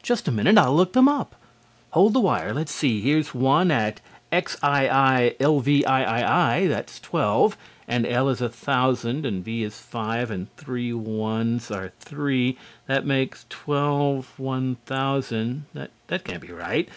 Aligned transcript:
"Just 0.00 0.28
a 0.28 0.30
minute 0.30 0.56
I'll 0.58 0.76
look 0.76 0.92
them 0.92 1.08
up. 1.08 1.34
Hold 1.90 2.12
the 2.12 2.20
wire.... 2.20 2.54
Let's 2.54 2.70
see, 2.70 3.00
here's 3.00 3.34
one 3.34 3.72
at 3.72 4.00
XII:LVIII, 4.32 6.68
that's 6.68 7.00
twelve, 7.00 7.56
and 7.88 8.06
L 8.06 8.28
is 8.28 8.40
a 8.40 8.48
thousand 8.48 9.26
and 9.26 9.44
V 9.44 9.64
is 9.64 9.76
five 9.80 10.30
and 10.30 10.46
three 10.56 10.92
I's 10.92 11.68
are 11.72 11.90
three; 11.98 12.56
that 12.86 13.04
makes 13.06 13.44
12:one 13.50 14.76
thousand.... 14.86 15.64
that 15.74 16.22
can't 16.24 16.42
be 16.42 16.52
right.... 16.52 16.88